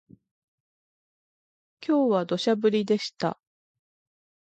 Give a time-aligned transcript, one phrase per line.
[1.85, 3.37] 今日は土砂降りでした